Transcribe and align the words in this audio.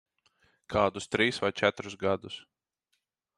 Kādus 0.75 1.07
trīs 1.15 1.39
vai 1.43 1.51
četrus 1.61 1.99
gadus. 2.05 2.39